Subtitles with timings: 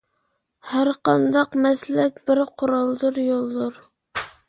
[0.69, 3.83] ھەرقانداق مەسلەك بىر قورالدۇر، يولدۇر.